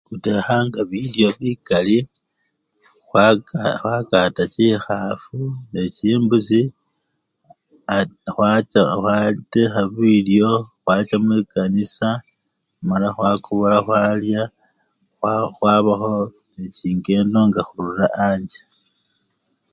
Khutekhanaga 0.07 0.81
bilyo 0.91 1.27
bikali 1.41 1.97
khwaka 3.07 3.61
khwakata 3.79 4.43
chikhafu 4.53 5.39
nechimbusi 5.71 6.61
at! 7.97 8.09
khwach! 8.33 8.73
khwa! 8.91 8.95
khwatekha 8.99 9.81
bilyo 9.95 10.51
khwacha 10.83 11.15
mwikanisa 11.25 12.09
mala 12.87 13.07
khwakobola 13.15 13.77
khwalya 13.85 14.43
khw! 15.19 15.23
khwabakho 15.55 16.13
nechingedo 16.55 17.39
nga 17.47 17.61
khurura 17.67 18.07
amjje. 18.25 18.61